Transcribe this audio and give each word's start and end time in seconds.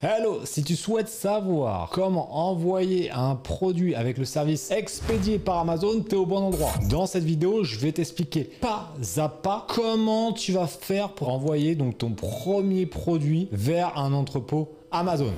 Hello, 0.00 0.42
si 0.44 0.62
tu 0.62 0.76
souhaites 0.76 1.08
savoir 1.08 1.90
comment 1.90 2.48
envoyer 2.48 3.10
un 3.10 3.34
produit 3.34 3.96
avec 3.96 4.16
le 4.16 4.24
service 4.24 4.70
expédié 4.70 5.40
par 5.40 5.58
Amazon, 5.58 6.04
tu 6.08 6.14
es 6.14 6.16
au 6.16 6.24
bon 6.24 6.36
endroit. 6.36 6.70
Dans 6.88 7.06
cette 7.06 7.24
vidéo, 7.24 7.64
je 7.64 7.80
vais 7.80 7.90
t'expliquer 7.90 8.44
pas 8.44 8.94
à 9.16 9.28
pas 9.28 9.66
comment 9.68 10.32
tu 10.32 10.52
vas 10.52 10.68
faire 10.68 11.08
pour 11.08 11.30
envoyer 11.30 11.74
donc 11.74 11.98
ton 11.98 12.12
premier 12.12 12.86
produit 12.86 13.48
vers 13.50 13.98
un 13.98 14.12
entrepôt 14.12 14.68
Amazon. 14.92 15.32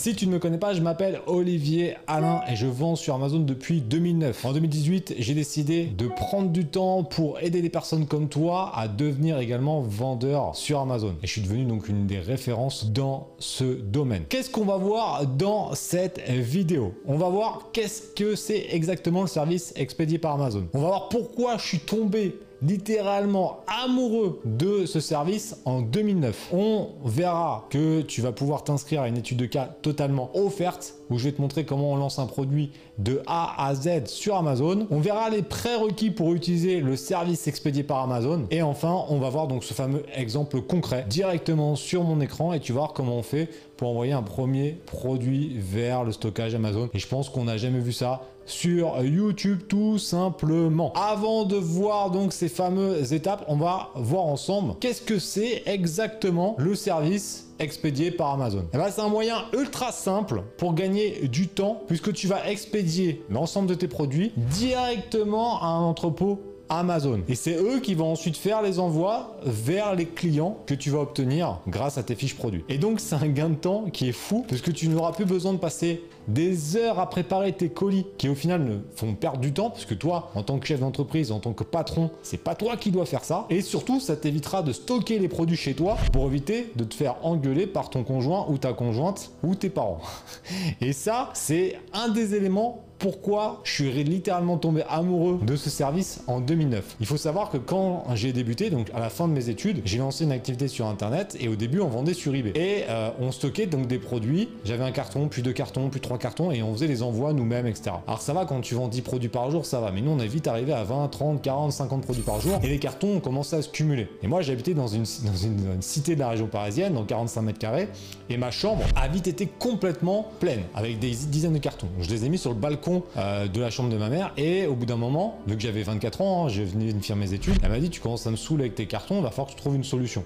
Si 0.00 0.14
tu 0.14 0.26
ne 0.26 0.32
me 0.32 0.38
connais 0.38 0.56
pas, 0.56 0.72
je 0.72 0.80
m'appelle 0.80 1.20
Olivier 1.26 1.94
Alain 2.06 2.40
et 2.50 2.56
je 2.56 2.66
vends 2.66 2.96
sur 2.96 3.14
Amazon 3.16 3.40
depuis 3.40 3.82
2009. 3.82 4.46
En 4.46 4.54
2018, 4.54 5.16
j'ai 5.18 5.34
décidé 5.34 5.84
de 5.84 6.06
prendre 6.06 6.48
du 6.48 6.64
temps 6.64 7.04
pour 7.04 7.38
aider 7.40 7.60
des 7.60 7.68
personnes 7.68 8.06
comme 8.06 8.30
toi 8.30 8.72
à 8.74 8.88
devenir 8.88 9.38
également 9.38 9.82
vendeur 9.82 10.56
sur 10.56 10.80
Amazon. 10.80 11.16
Et 11.22 11.26
je 11.26 11.32
suis 11.32 11.42
devenu 11.42 11.66
donc 11.66 11.90
une 11.90 12.06
des 12.06 12.18
références 12.18 12.90
dans 12.90 13.28
ce 13.40 13.64
domaine. 13.64 14.24
Qu'est-ce 14.30 14.48
qu'on 14.48 14.64
va 14.64 14.78
voir 14.78 15.26
dans 15.26 15.74
cette 15.74 16.26
vidéo? 16.30 16.94
On 17.04 17.18
va 17.18 17.28
voir 17.28 17.68
qu'est-ce 17.74 18.14
que 18.14 18.36
c'est 18.36 18.68
exactement 18.70 19.20
le 19.20 19.28
service 19.28 19.74
expédié 19.76 20.16
par 20.16 20.32
Amazon. 20.32 20.66
On 20.72 20.80
va 20.80 20.88
voir 20.88 21.08
pourquoi 21.10 21.58
je 21.58 21.66
suis 21.66 21.80
tombé 21.80 22.38
littéralement 22.62 23.60
amoureux 23.66 24.40
de 24.44 24.86
ce 24.86 25.00
service 25.00 25.56
en 25.64 25.82
2009. 25.82 26.50
On 26.52 26.88
verra 27.04 27.66
que 27.70 28.02
tu 28.02 28.20
vas 28.20 28.32
pouvoir 28.32 28.64
t'inscrire 28.64 29.02
à 29.02 29.08
une 29.08 29.16
étude 29.16 29.38
de 29.38 29.46
cas 29.46 29.70
totalement 29.82 30.30
offerte 30.34 30.94
où 31.10 31.18
je 31.18 31.24
vais 31.24 31.32
te 31.32 31.40
montrer 31.40 31.64
comment 31.64 31.92
on 31.92 31.96
lance 31.96 32.18
un 32.18 32.26
produit 32.26 32.70
de 32.98 33.22
A 33.26 33.66
à 33.66 33.74
Z 33.74 34.06
sur 34.06 34.36
Amazon. 34.36 34.86
On 34.90 35.00
verra 35.00 35.30
les 35.30 35.42
prérequis 35.42 36.10
pour 36.10 36.34
utiliser 36.34 36.80
le 36.80 36.96
service 36.96 37.48
expédié 37.48 37.82
par 37.82 37.98
Amazon. 37.98 38.46
Et 38.50 38.62
enfin, 38.62 39.04
on 39.08 39.18
va 39.18 39.28
voir 39.30 39.48
donc 39.48 39.64
ce 39.64 39.74
fameux 39.74 40.04
exemple 40.14 40.60
concret 40.60 41.06
directement 41.08 41.76
sur 41.76 42.04
mon 42.04 42.20
écran 42.20 42.52
et 42.52 42.60
tu 42.60 42.72
vas 42.72 42.80
voir 42.80 42.92
comment 42.92 43.16
on 43.16 43.22
fait 43.22 43.48
pour 43.80 43.88
envoyer 43.88 44.12
un 44.12 44.22
premier 44.22 44.78
produit 44.84 45.56
vers 45.56 46.04
le 46.04 46.12
stockage 46.12 46.54
Amazon. 46.54 46.90
Et 46.92 46.98
je 46.98 47.08
pense 47.08 47.30
qu'on 47.30 47.44
n'a 47.44 47.56
jamais 47.56 47.78
vu 47.78 47.94
ça 47.94 48.20
sur 48.44 49.02
YouTube 49.02 49.60
tout 49.68 49.96
simplement. 49.96 50.92
Avant 50.92 51.44
de 51.44 51.56
voir 51.56 52.10
donc 52.10 52.34
ces 52.34 52.50
fameuses 52.50 53.14
étapes, 53.14 53.42
on 53.48 53.56
va 53.56 53.88
voir 53.94 54.24
ensemble 54.24 54.74
qu'est-ce 54.80 55.00
que 55.00 55.18
c'est 55.18 55.62
exactement 55.64 56.56
le 56.58 56.74
service 56.74 57.48
expédié 57.58 58.10
par 58.10 58.34
Amazon. 58.34 58.60
Et 58.60 58.74
eh 58.74 58.76
ben, 58.76 58.88
c'est 58.90 59.00
un 59.00 59.08
moyen 59.08 59.46
ultra 59.54 59.92
simple 59.92 60.42
pour 60.58 60.74
gagner 60.74 61.26
du 61.28 61.48
temps 61.48 61.80
puisque 61.86 62.12
tu 62.12 62.26
vas 62.26 62.50
expédier 62.50 63.24
l'ensemble 63.30 63.66
de 63.66 63.74
tes 63.74 63.88
produits 63.88 64.32
directement 64.36 65.62
à 65.62 65.68
un 65.68 65.80
entrepôt 65.80 66.38
Amazon. 66.70 67.22
Et 67.28 67.34
c'est 67.34 67.56
eux 67.56 67.80
qui 67.80 67.94
vont 67.94 68.12
ensuite 68.12 68.36
faire 68.36 68.62
les 68.62 68.78
envois 68.78 69.36
vers 69.44 69.94
les 69.96 70.06
clients 70.06 70.56
que 70.66 70.74
tu 70.74 70.90
vas 70.90 71.00
obtenir 71.00 71.58
grâce 71.66 71.98
à 71.98 72.04
tes 72.04 72.14
fiches 72.14 72.36
produits. 72.36 72.64
Et 72.68 72.78
donc 72.78 73.00
c'est 73.00 73.16
un 73.16 73.26
gain 73.26 73.50
de 73.50 73.56
temps 73.56 73.86
qui 73.92 74.08
est 74.08 74.12
fou 74.12 74.46
parce 74.48 74.62
que 74.62 74.70
tu 74.70 74.88
n'auras 74.88 75.12
plus 75.12 75.24
besoin 75.24 75.52
de 75.52 75.58
passer 75.58 76.02
des 76.28 76.76
heures 76.76 77.00
à 77.00 77.10
préparer 77.10 77.52
tes 77.52 77.70
colis 77.70 78.06
qui 78.18 78.28
au 78.28 78.36
final 78.36 78.64
ne 78.64 78.78
font 78.94 79.14
perdre 79.14 79.40
du 79.40 79.52
temps 79.52 79.70
parce 79.70 79.84
que 79.84 79.94
toi 79.94 80.30
en 80.36 80.44
tant 80.44 80.60
que 80.60 80.66
chef 80.66 80.80
d'entreprise, 80.80 81.32
en 81.32 81.40
tant 81.40 81.52
que 81.52 81.64
patron, 81.64 82.10
c'est 82.22 82.42
pas 82.42 82.54
toi 82.54 82.76
qui 82.76 82.92
dois 82.92 83.04
faire 83.04 83.24
ça. 83.24 83.46
Et 83.50 83.62
surtout 83.62 83.98
ça 83.98 84.16
t'évitera 84.16 84.62
de 84.62 84.72
stocker 84.72 85.18
les 85.18 85.28
produits 85.28 85.56
chez 85.56 85.74
toi 85.74 85.96
pour 86.12 86.26
éviter 86.26 86.72
de 86.76 86.84
te 86.84 86.94
faire 86.94 87.16
engueuler 87.22 87.66
par 87.66 87.90
ton 87.90 88.04
conjoint 88.04 88.46
ou 88.48 88.58
ta 88.58 88.72
conjointe 88.72 89.32
ou 89.42 89.56
tes 89.56 89.70
parents. 89.70 90.00
Et 90.80 90.92
ça 90.92 91.30
c'est 91.34 91.78
un 91.92 92.08
des 92.08 92.36
éléments 92.36 92.84
pourquoi 93.00 93.60
je 93.64 93.72
suis 93.72 94.04
littéralement 94.04 94.58
tombé 94.58 94.82
amoureux 94.88 95.40
de 95.42 95.56
ce 95.56 95.70
service 95.70 96.20
en 96.26 96.40
2009. 96.40 96.96
Il 97.00 97.06
faut 97.06 97.16
savoir 97.16 97.50
que 97.50 97.56
quand 97.56 98.04
j'ai 98.14 98.32
débuté, 98.32 98.68
donc 98.68 98.90
à 98.94 99.00
la 99.00 99.08
fin 99.08 99.26
de 99.26 99.32
mes 99.32 99.48
études, 99.48 99.80
j'ai 99.86 99.98
lancé 99.98 100.24
une 100.24 100.32
activité 100.32 100.68
sur 100.68 100.86
internet 100.86 101.36
et 101.40 101.48
au 101.48 101.56
début 101.56 101.80
on 101.80 101.88
vendait 101.88 102.12
sur 102.12 102.34
eBay. 102.34 102.52
Et 102.54 102.84
euh, 102.88 103.10
on 103.18 103.32
stockait 103.32 103.66
donc 103.66 103.86
des 103.86 103.98
produits, 103.98 104.50
j'avais 104.64 104.84
un 104.84 104.92
carton, 104.92 105.28
puis 105.28 105.40
deux 105.42 105.54
cartons, 105.54 105.88
puis 105.88 106.00
trois 106.00 106.18
cartons 106.18 106.52
et 106.52 106.62
on 106.62 106.74
faisait 106.74 106.86
les 106.86 107.02
envois 107.02 107.32
nous-mêmes, 107.32 107.66
etc. 107.66 107.92
Alors 108.06 108.20
ça 108.20 108.34
va 108.34 108.44
quand 108.44 108.60
tu 108.60 108.74
vends 108.74 108.88
10 108.88 109.00
produits 109.00 109.30
par 109.30 109.50
jour, 109.50 109.64
ça 109.64 109.80
va, 109.80 109.90
mais 109.90 110.02
nous 110.02 110.10
on 110.10 110.18
est 110.18 110.28
vite 110.28 110.46
arrivé 110.46 110.74
à 110.74 110.84
20, 110.84 111.08
30, 111.08 111.42
40, 111.42 111.72
50 111.72 112.02
produits 112.02 112.22
par 112.22 112.40
jour 112.40 112.60
et 112.62 112.68
les 112.68 112.78
cartons 112.78 113.16
ont 113.16 113.20
commencé 113.20 113.56
à 113.56 113.62
se 113.62 113.70
cumuler. 113.70 114.08
Et 114.22 114.28
moi 114.28 114.42
j'habitais 114.42 114.74
dans 114.74 114.88
une, 114.88 115.04
dans 115.24 115.36
une, 115.36 115.80
cité 115.80 116.16
de 116.16 116.20
la 116.20 116.28
région 116.28 116.48
parisienne, 116.48 116.92
dans 116.92 117.04
45 117.04 117.40
mètres 117.40 117.58
carrés, 117.58 117.88
et 118.28 118.36
ma 118.36 118.50
chambre 118.50 118.84
a 118.94 119.08
vite 119.08 119.26
été 119.26 119.46
complètement 119.46 120.28
pleine 120.38 120.64
avec 120.74 120.98
des 120.98 121.10
dizaines 121.10 121.54
de 121.54 121.58
cartons. 121.58 121.88
Je 121.98 122.10
les 122.10 122.26
ai 122.26 122.28
mis 122.28 122.36
sur 122.36 122.50
le 122.50 122.56
balcon 122.56 122.89
euh, 123.16 123.48
de 123.48 123.60
la 123.60 123.70
chambre 123.70 123.90
de 123.90 123.96
ma 123.96 124.08
mère. 124.08 124.32
Et 124.36 124.66
au 124.66 124.74
bout 124.74 124.86
d'un 124.86 124.96
moment, 124.96 125.38
vu 125.46 125.56
que 125.56 125.62
j'avais 125.62 125.82
24 125.82 126.20
ans, 126.20 126.46
hein, 126.46 126.48
je 126.48 126.62
venais 126.62 126.92
de 126.92 127.04
faire 127.04 127.16
mes 127.16 127.32
études, 127.32 127.54
elle 127.62 127.70
m'a 127.70 127.78
dit 127.78 127.90
Tu 127.90 128.00
commences 128.00 128.26
à 128.26 128.30
me 128.30 128.36
saouler 128.36 128.64
avec 128.64 128.74
tes 128.74 128.86
cartons, 128.86 129.18
il 129.18 129.22
va 129.22 129.30
falloir 129.30 129.48
que 129.48 129.52
tu 129.52 129.58
trouves 129.58 129.76
une 129.76 129.84
solution. 129.84 130.24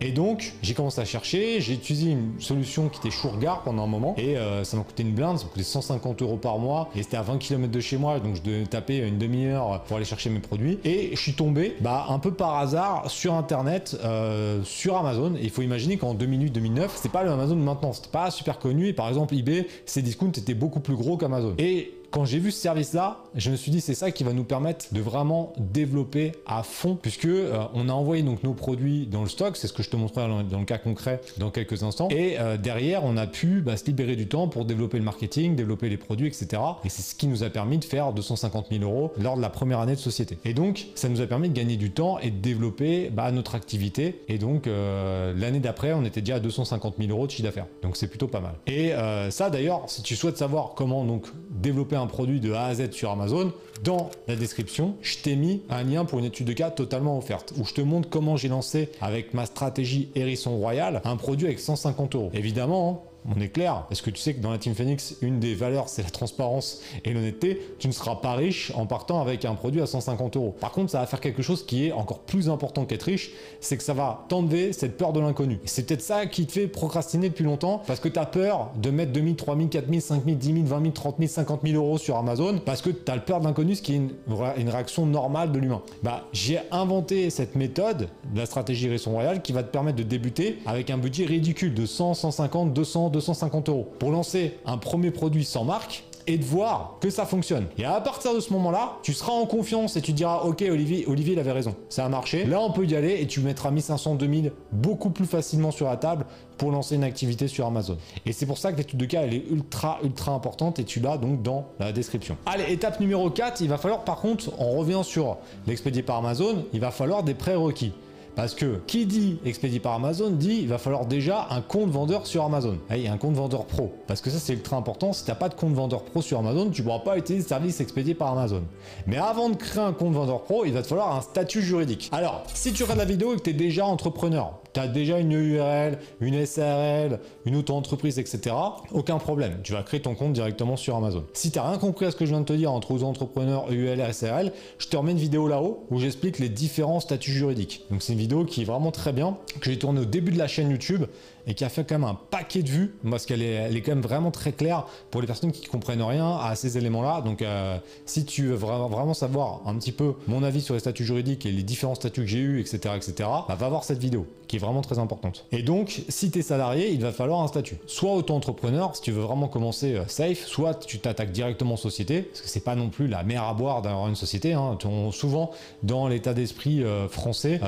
Et 0.00 0.10
donc, 0.10 0.54
j'ai 0.62 0.74
commencé 0.74 1.00
à 1.00 1.04
chercher, 1.04 1.60
j'ai 1.60 1.74
utilisé 1.74 2.10
une 2.10 2.40
solution 2.40 2.88
qui 2.88 2.98
était 2.98 3.10
Shurgar 3.10 3.62
pendant 3.62 3.84
un 3.84 3.86
moment, 3.86 4.14
et 4.18 4.36
euh, 4.36 4.64
ça 4.64 4.76
m'a 4.76 4.82
coûté 4.82 5.04
une 5.04 5.12
blinde, 5.12 5.38
ça 5.38 5.44
m'a 5.44 5.50
coûté 5.50 5.62
150 5.62 6.20
euros 6.22 6.36
par 6.36 6.58
mois, 6.58 6.90
et 6.96 7.02
c'était 7.02 7.16
à 7.16 7.22
20 7.22 7.38
km 7.38 7.70
de 7.70 7.80
chez 7.80 7.96
moi, 7.96 8.18
donc 8.18 8.34
je 8.34 8.42
devais 8.42 8.66
taper 8.66 8.98
une 8.98 9.18
demi-heure 9.18 9.82
pour 9.84 9.96
aller 9.96 10.04
chercher 10.04 10.30
mes 10.30 10.40
produits. 10.40 10.78
Et 10.84 11.10
je 11.12 11.20
suis 11.20 11.34
tombé, 11.34 11.76
bah, 11.80 12.06
un 12.08 12.18
peu 12.18 12.32
par 12.32 12.56
hasard, 12.56 13.08
sur 13.08 13.34
Internet, 13.34 13.96
euh, 14.04 14.62
sur 14.64 14.96
Amazon. 14.96 15.36
Et 15.36 15.44
il 15.44 15.50
faut 15.50 15.62
imaginer 15.62 15.96
qu'en 15.96 16.14
2008-2009, 16.14 16.88
c'était 16.96 17.08
pas 17.08 17.22
le 17.22 17.30
Amazon 17.30 17.56
de 17.56 17.62
maintenant, 17.62 17.92
c'était 17.92 18.08
pas 18.08 18.30
super 18.30 18.58
connu, 18.58 18.88
et 18.88 18.92
par 18.92 19.08
exemple, 19.08 19.34
eBay, 19.34 19.66
ses 19.86 20.02
discounts 20.02 20.32
étaient 20.32 20.54
beaucoup 20.54 20.80
plus 20.80 20.96
gros 20.96 21.16
qu'Amazon. 21.16 21.54
Et 21.58 21.92
quand 22.14 22.24
j'ai 22.24 22.38
vu 22.38 22.52
ce 22.52 22.60
service-là, 22.60 23.24
je 23.34 23.50
me 23.50 23.56
suis 23.56 23.72
dit 23.72 23.80
c'est 23.80 23.96
ça 23.96 24.12
qui 24.12 24.22
va 24.22 24.32
nous 24.32 24.44
permettre 24.44 24.86
de 24.92 25.00
vraiment 25.00 25.52
développer 25.58 26.30
à 26.46 26.62
fond 26.62 26.94
puisque 26.94 27.24
euh, 27.24 27.64
on 27.74 27.88
a 27.88 27.92
envoyé 27.92 28.22
donc 28.22 28.44
nos 28.44 28.54
produits 28.54 29.08
dans 29.08 29.22
le 29.22 29.28
stock, 29.28 29.56
c'est 29.56 29.66
ce 29.66 29.72
que 29.72 29.82
je 29.82 29.90
te 29.90 29.96
montrerai 29.96 30.28
dans, 30.48 30.60
le 30.60 30.64
cas 30.64 30.78
concret 30.78 31.20
dans 31.38 31.50
quelques 31.50 31.82
instants. 31.82 32.06
Et 32.10 32.38
euh, 32.38 32.56
derrière, 32.56 33.04
on 33.04 33.16
a 33.16 33.26
pu 33.26 33.62
bah, 33.62 33.76
se 33.76 33.84
libérer 33.86 34.14
du 34.14 34.28
temps 34.28 34.46
pour 34.46 34.64
développer 34.64 34.98
le 34.98 35.02
marketing, 35.02 35.56
développer 35.56 35.88
les 35.88 35.96
produits, 35.96 36.28
etc. 36.28 36.62
Et 36.84 36.88
c'est 36.88 37.02
ce 37.02 37.16
qui 37.16 37.26
nous 37.26 37.42
a 37.42 37.50
permis 37.50 37.78
de 37.78 37.84
faire 37.84 38.12
250 38.12 38.68
000 38.70 38.84
euros 38.84 39.12
lors 39.20 39.36
de 39.36 39.42
la 39.42 39.50
première 39.50 39.80
année 39.80 39.96
de 39.96 40.00
société. 40.00 40.38
Et 40.44 40.54
donc, 40.54 40.86
ça 40.94 41.08
nous 41.08 41.20
a 41.20 41.26
permis 41.26 41.48
de 41.48 41.54
gagner 41.54 41.76
du 41.76 41.90
temps 41.90 42.20
et 42.20 42.30
de 42.30 42.38
développer 42.38 43.10
bah, 43.10 43.32
notre 43.32 43.56
activité. 43.56 44.22
Et 44.28 44.38
donc, 44.38 44.68
euh, 44.68 45.34
l'année 45.36 45.58
d'après, 45.58 45.92
on 45.94 46.04
était 46.04 46.20
déjà 46.20 46.36
à 46.36 46.40
250 46.40 46.94
000 46.96 47.10
euros 47.10 47.26
de 47.26 47.32
chiffre 47.32 47.42
d'affaires. 47.42 47.66
Donc, 47.82 47.96
c'est 47.96 48.06
plutôt 48.06 48.28
pas 48.28 48.40
mal. 48.40 48.54
Et 48.68 48.92
ça, 49.30 49.50
d'ailleurs, 49.50 49.82
si 49.88 50.02
tu 50.02 50.14
souhaites 50.14 50.38
savoir 50.38 50.74
comment 50.76 51.04
donc 51.04 51.26
développer 51.50 51.96
un 51.96 52.03
produit 52.06 52.40
de 52.40 52.52
A 52.52 52.66
à 52.66 52.74
Z 52.74 52.92
sur 52.92 53.10
Amazon, 53.10 53.52
dans 53.82 54.10
la 54.28 54.36
description, 54.36 54.94
je 55.02 55.18
t'ai 55.18 55.36
mis 55.36 55.62
un 55.68 55.82
lien 55.82 56.04
pour 56.04 56.18
une 56.18 56.24
étude 56.24 56.46
de 56.46 56.52
cas 56.52 56.70
totalement 56.70 57.18
offerte 57.18 57.52
où 57.58 57.64
je 57.64 57.74
te 57.74 57.80
montre 57.80 58.08
comment 58.08 58.36
j'ai 58.36 58.48
lancé 58.48 58.90
avec 59.00 59.34
ma 59.34 59.46
stratégie 59.46 60.08
Hérisson 60.14 60.56
Royal 60.56 61.02
un 61.04 61.16
produit 61.16 61.46
avec 61.46 61.60
150 61.60 62.14
euros. 62.14 62.30
Évidemment, 62.34 63.04
hein, 63.04 63.13
on 63.28 63.40
est 63.40 63.48
clair, 63.48 63.84
parce 63.88 64.02
que 64.02 64.10
tu 64.10 64.20
sais 64.20 64.34
que 64.34 64.40
dans 64.40 64.50
la 64.50 64.58
Team 64.58 64.74
Phoenix, 64.74 65.16
une 65.22 65.40
des 65.40 65.54
valeurs, 65.54 65.88
c'est 65.88 66.02
la 66.02 66.10
transparence 66.10 66.80
et 67.04 67.12
l'honnêteté. 67.12 67.60
Tu 67.78 67.88
ne 67.88 67.92
seras 67.92 68.16
pas 68.16 68.34
riche 68.34 68.72
en 68.74 68.86
partant 68.86 69.20
avec 69.20 69.44
un 69.44 69.54
produit 69.54 69.80
à 69.80 69.86
150 69.86 70.36
euros. 70.36 70.54
Par 70.60 70.72
contre, 70.72 70.90
ça 70.90 71.00
va 71.00 71.06
faire 71.06 71.20
quelque 71.20 71.42
chose 71.42 71.64
qui 71.64 71.86
est 71.86 71.92
encore 71.92 72.20
plus 72.20 72.50
important 72.50 72.84
qu'être 72.84 73.04
riche, 73.04 73.30
c'est 73.60 73.76
que 73.76 73.82
ça 73.82 73.94
va 73.94 74.24
t'enlever 74.28 74.72
cette 74.72 74.96
peur 74.96 75.12
de 75.12 75.20
l'inconnu. 75.20 75.58
C'est 75.64 75.86
peut-être 75.86 76.02
ça 76.02 76.26
qui 76.26 76.46
te 76.46 76.52
fait 76.52 76.66
procrastiner 76.66 77.28
depuis 77.28 77.44
longtemps, 77.44 77.82
parce 77.86 78.00
que 78.00 78.08
tu 78.08 78.18
as 78.18 78.26
peur 78.26 78.70
de 78.76 78.90
mettre 78.90 79.12
2000, 79.12 79.36
3000, 79.36 79.68
4000, 79.68 80.02
5000, 80.02 80.38
10 80.38 80.52
000, 80.52 80.66
20 80.66 80.80
000, 80.80 80.92
30 80.92 81.16
000, 81.18 81.28
50 81.30 81.60
000 81.64 81.82
euros 81.82 81.98
sur 81.98 82.16
Amazon, 82.16 82.60
parce 82.64 82.82
que 82.82 82.90
tu 82.90 83.10
as 83.10 83.16
le 83.16 83.22
peur 83.22 83.40
de 83.40 83.46
l'inconnu, 83.46 83.74
ce 83.74 83.82
qui 83.82 83.94
est 83.94 83.96
une, 83.96 84.68
réaction 84.68 85.06
normale 85.06 85.52
de 85.52 85.58
l'humain. 85.58 85.82
Bah, 86.02 86.24
j'ai 86.32 86.58
inventé 86.70 87.30
cette 87.30 87.54
méthode 87.54 88.08
de 88.32 88.38
la 88.38 88.46
stratégie 88.46 88.88
Raison 88.88 89.12
Royale 89.12 89.42
qui 89.42 89.52
va 89.52 89.62
te 89.62 89.70
permettre 89.70 89.96
de 89.96 90.02
débuter 90.02 90.58
avec 90.66 90.90
un 90.90 90.98
budget 90.98 91.26
ridicule 91.26 91.74
de 91.74 91.86
100, 91.86 92.14
150, 92.14 92.72
200, 92.72 93.10
250 93.14 93.68
euros 93.68 93.88
pour 93.98 94.10
lancer 94.10 94.58
un 94.66 94.76
premier 94.76 95.10
produit 95.10 95.44
sans 95.44 95.64
marque 95.64 96.04
et 96.26 96.38
de 96.38 96.44
voir 96.44 96.96
que 97.00 97.10
ça 97.10 97.26
fonctionne. 97.26 97.66
Et 97.78 97.84
à 97.84 98.00
partir 98.00 98.34
de 98.34 98.40
ce 98.40 98.52
moment-là, 98.54 98.94
tu 99.02 99.12
seras 99.12 99.32
en 99.32 99.46
confiance 99.46 99.96
et 99.96 100.00
tu 100.00 100.12
diras 100.12 100.40
ok 100.44 100.64
Olivier, 100.70 101.04
Olivier 101.06 101.34
il 101.34 101.38
avait 101.38 101.52
raison, 101.52 101.74
ça 101.88 102.04
a 102.04 102.08
marché. 102.08 102.44
Là 102.44 102.60
on 102.60 102.70
peut 102.70 102.86
y 102.86 102.96
aller 102.96 103.20
et 103.20 103.26
tu 103.26 103.40
mettras 103.40 103.70
1500, 103.70 104.14
2000 104.14 104.52
beaucoup 104.72 105.10
plus 105.10 105.26
facilement 105.26 105.70
sur 105.70 105.86
la 105.86 105.96
table 105.96 106.24
pour 106.56 106.70
lancer 106.70 106.94
une 106.94 107.04
activité 107.04 107.46
sur 107.46 107.66
Amazon. 107.66 107.98
Et 108.26 108.32
c'est 108.32 108.46
pour 108.46 108.58
ça 108.58 108.72
que 108.72 108.78
l'étude 108.78 108.98
de 108.98 109.04
cas 109.04 109.22
elle 109.22 109.34
est 109.34 109.44
ultra 109.50 109.98
ultra 110.02 110.32
importante 110.32 110.78
et 110.78 110.84
tu 110.84 111.00
l'as 111.00 111.18
donc 111.18 111.42
dans 111.42 111.66
la 111.78 111.92
description. 111.92 112.36
Allez, 112.46 112.72
étape 112.72 113.00
numéro 113.00 113.28
4, 113.30 113.60
il 113.60 113.68
va 113.68 113.76
falloir 113.76 114.04
par 114.04 114.16
contre, 114.16 114.50
en 114.58 114.70
revenant 114.70 115.02
sur 115.02 115.36
l'expédié 115.66 116.02
par 116.02 116.16
Amazon, 116.16 116.64
il 116.72 116.80
va 116.80 116.90
falloir 116.90 117.22
des 117.22 117.34
prérequis. 117.34 117.92
Parce 118.36 118.54
que 118.54 118.80
qui 118.86 119.06
dit 119.06 119.38
expédié 119.44 119.80
par 119.80 119.92
Amazon 119.92 120.30
dit 120.30 120.60
il 120.62 120.68
va 120.68 120.78
falloir 120.78 121.06
déjà 121.06 121.46
un 121.50 121.60
compte 121.60 121.90
vendeur 121.90 122.26
sur 122.26 122.44
Amazon. 122.44 122.78
Et 122.94 123.08
un 123.08 123.16
compte 123.16 123.34
vendeur 123.34 123.66
pro. 123.66 123.92
Parce 124.06 124.20
que 124.20 124.30
ça 124.30 124.38
c'est 124.38 124.52
ultra 124.52 124.76
important. 124.76 125.12
Si 125.12 125.24
tu 125.24 125.30
n'as 125.30 125.36
pas 125.36 125.48
de 125.48 125.54
compte 125.54 125.74
vendeur 125.74 126.02
pro 126.04 126.22
sur 126.22 126.38
Amazon, 126.38 126.70
tu 126.70 126.82
pourras 126.82 127.00
pas 127.00 127.16
utiliser 127.16 127.44
le 127.44 127.48
service 127.48 127.80
expédié 127.80 128.14
par 128.14 128.32
Amazon. 128.32 128.62
Mais 129.06 129.16
avant 129.16 129.48
de 129.48 129.56
créer 129.56 129.82
un 129.82 129.92
compte 129.92 130.14
vendeur 130.14 130.42
pro, 130.42 130.64
il 130.64 130.72
va 130.72 130.82
te 130.82 130.86
falloir 130.86 131.14
un 131.14 131.20
statut 131.20 131.62
juridique. 131.62 132.08
Alors, 132.12 132.44
si 132.54 132.72
tu 132.72 132.82
regardes 132.82 132.98
la 132.98 133.04
vidéo 133.04 133.34
et 133.34 133.36
que 133.36 133.42
tu 133.42 133.50
es 133.50 133.54
déjà 133.54 133.86
entrepreneur, 133.86 134.58
tu 134.74 134.88
déjà 134.88 135.18
une 135.18 135.32
URL, 135.32 135.98
une 136.20 136.44
SARL, 136.44 137.20
une 137.46 137.56
auto-entreprise, 137.56 138.18
etc., 138.18 138.54
aucun 138.92 139.18
problème. 139.18 139.60
Tu 139.62 139.72
vas 139.72 139.82
créer 139.82 140.00
ton 140.00 140.14
compte 140.14 140.32
directement 140.32 140.76
sur 140.76 140.96
Amazon. 140.96 141.24
Si 141.32 141.50
tu 141.50 141.58
n'as 141.58 141.68
rien 141.68 141.78
compris 141.78 142.06
à 142.06 142.10
ce 142.10 142.16
que 142.16 142.26
je 142.26 142.30
viens 142.30 142.40
de 142.40 142.46
te 142.46 142.52
dire 142.52 142.72
entre 142.72 142.90
auto-entrepreneur, 142.90 143.70
URL, 143.70 144.12
SARL, 144.12 144.52
je 144.78 144.88
te 144.88 144.96
remets 144.96 145.12
une 145.12 145.18
vidéo 145.18 145.48
là-haut 145.48 145.86
où 145.90 146.00
j'explique 146.00 146.38
les 146.38 146.48
différents 146.48 147.00
statuts 147.00 147.32
juridiques. 147.32 147.84
Donc 147.90 148.02
c'est 148.02 148.12
une 148.12 148.18
vidéo 148.18 148.44
qui 148.44 148.62
est 148.62 148.64
vraiment 148.64 148.90
très 148.90 149.12
bien, 149.12 149.36
que 149.60 149.70
j'ai 149.70 149.78
tournée 149.78 150.00
au 150.00 150.06
début 150.06 150.32
de 150.32 150.38
la 150.38 150.48
chaîne 150.48 150.70
YouTube 150.70 151.04
et 151.46 151.54
qui 151.54 151.64
a 151.64 151.68
fait 151.68 151.84
quand 151.84 151.98
même 151.98 152.08
un 152.08 152.18
paquet 152.30 152.62
de 152.62 152.70
vues 152.70 152.94
parce 153.08 153.26
qu'elle 153.26 153.42
est, 153.42 153.82
quand 153.82 153.92
même 153.92 154.00
vraiment 154.00 154.30
très 154.30 154.52
claire 154.52 154.86
pour 155.10 155.20
les 155.20 155.26
personnes 155.26 155.52
qui 155.52 155.66
comprennent 155.66 156.02
rien 156.02 156.38
à 156.38 156.54
ces 156.54 156.78
éléments-là. 156.78 157.20
Donc, 157.20 157.42
euh, 157.42 157.76
si 158.06 158.24
tu 158.24 158.46
veux 158.46 158.54
vraiment, 158.54 159.14
savoir 159.14 159.60
un 159.66 159.76
petit 159.76 159.92
peu 159.92 160.14
mon 160.26 160.42
avis 160.42 160.60
sur 160.60 160.74
les 160.74 160.80
statuts 160.80 161.04
juridiques 161.04 161.46
et 161.46 161.52
les 161.52 161.62
différents 161.62 161.94
statuts 161.94 162.22
que 162.22 162.26
j'ai 162.26 162.38
eu, 162.38 162.60
etc., 162.60 162.94
etc., 162.96 163.28
va 163.48 163.68
voir 163.68 163.84
cette 163.84 163.98
vidéo 163.98 164.26
qui 164.48 164.56
est 164.56 164.58
vraiment 164.64 164.82
très 164.82 164.98
importante. 164.98 165.46
Et 165.52 165.62
donc, 165.62 166.02
si 166.08 166.30
tu 166.30 166.38
es 166.40 166.42
salarié, 166.42 166.90
il 166.90 167.00
va 167.00 167.12
falloir 167.12 167.40
un 167.42 167.48
statut. 167.48 167.76
Soit 167.86 168.14
auto-entrepreneur, 168.14 168.94
si 168.94 169.02
tu 169.02 169.12
veux 169.12 169.22
vraiment 169.22 169.48
commencer 169.48 169.94
euh, 169.94 170.04
safe, 170.06 170.46
soit 170.46 170.74
tu 170.74 170.98
t'attaques 170.98 171.32
directement 171.32 171.74
aux 171.74 171.78
sociétés, 171.78 172.22
parce 172.22 172.40
que 172.40 172.48
c'est 172.48 172.64
pas 172.64 172.74
non 172.74 172.88
plus 172.88 173.08
la 173.08 173.22
mer 173.22 173.44
à 173.44 173.54
boire 173.54 173.82
d'avoir 173.82 174.08
une 174.08 174.16
société. 174.16 174.52
Hein. 174.52 174.78
souvent, 175.12 175.50
dans 175.82 176.08
l'état 176.08 176.34
d'esprit 176.34 176.82
euh, 176.82 177.08
français, 177.08 177.60